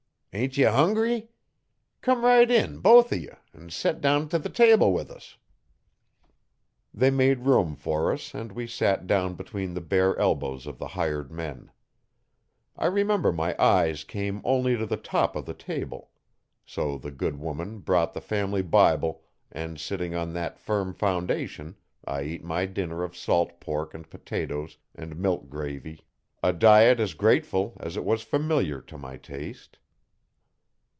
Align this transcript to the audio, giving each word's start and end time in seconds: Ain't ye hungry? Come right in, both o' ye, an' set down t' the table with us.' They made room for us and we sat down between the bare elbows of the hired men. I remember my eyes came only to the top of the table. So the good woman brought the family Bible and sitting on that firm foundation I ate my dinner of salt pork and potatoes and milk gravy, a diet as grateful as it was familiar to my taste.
Ain't 0.33 0.55
ye 0.57 0.63
hungry? 0.63 1.27
Come 1.99 2.23
right 2.23 2.49
in, 2.49 2.79
both 2.79 3.11
o' 3.11 3.17
ye, 3.17 3.27
an' 3.53 3.69
set 3.69 3.99
down 3.99 4.29
t' 4.29 4.37
the 4.37 4.47
table 4.47 4.93
with 4.93 5.11
us.' 5.11 5.35
They 6.93 7.09
made 7.11 7.39
room 7.39 7.75
for 7.75 8.13
us 8.13 8.33
and 8.33 8.49
we 8.53 8.65
sat 8.65 9.05
down 9.07 9.33
between 9.33 9.73
the 9.73 9.81
bare 9.81 10.17
elbows 10.17 10.67
of 10.67 10.77
the 10.77 10.87
hired 10.87 11.33
men. 11.33 11.69
I 12.77 12.85
remember 12.85 13.33
my 13.33 13.61
eyes 13.61 14.05
came 14.05 14.39
only 14.45 14.77
to 14.77 14.85
the 14.85 14.95
top 14.95 15.35
of 15.35 15.45
the 15.45 15.53
table. 15.53 16.11
So 16.65 16.97
the 16.97 17.11
good 17.11 17.37
woman 17.37 17.79
brought 17.79 18.13
the 18.13 18.21
family 18.21 18.61
Bible 18.61 19.23
and 19.51 19.77
sitting 19.77 20.15
on 20.15 20.31
that 20.31 20.57
firm 20.61 20.93
foundation 20.93 21.75
I 22.05 22.21
ate 22.21 22.43
my 22.45 22.65
dinner 22.67 23.03
of 23.03 23.17
salt 23.17 23.59
pork 23.59 23.93
and 23.93 24.09
potatoes 24.09 24.77
and 24.95 25.17
milk 25.19 25.49
gravy, 25.49 26.05
a 26.41 26.53
diet 26.53 27.01
as 27.01 27.15
grateful 27.15 27.75
as 27.81 27.97
it 27.97 28.05
was 28.05 28.21
familiar 28.21 28.79
to 28.79 28.97
my 28.97 29.17
taste. 29.17 29.77